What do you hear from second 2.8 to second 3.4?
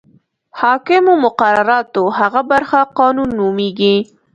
قانون